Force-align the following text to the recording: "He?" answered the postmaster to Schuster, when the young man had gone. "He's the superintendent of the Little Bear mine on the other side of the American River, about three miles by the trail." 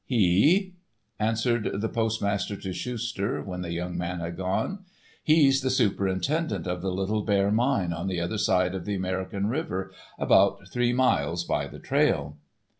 "He?" 0.03 0.73
answered 1.19 1.79
the 1.79 1.87
postmaster 1.87 2.55
to 2.55 2.73
Schuster, 2.73 3.39
when 3.43 3.61
the 3.61 3.71
young 3.71 3.95
man 3.99 4.19
had 4.19 4.35
gone. 4.35 4.79
"He's 5.23 5.61
the 5.61 5.69
superintendent 5.69 6.65
of 6.65 6.81
the 6.81 6.89
Little 6.91 7.21
Bear 7.21 7.51
mine 7.51 7.93
on 7.93 8.07
the 8.07 8.19
other 8.19 8.39
side 8.39 8.73
of 8.73 8.85
the 8.85 8.95
American 8.95 9.45
River, 9.45 9.91
about 10.17 10.67
three 10.71 10.91
miles 10.91 11.43
by 11.43 11.67
the 11.67 11.77
trail." 11.77 12.37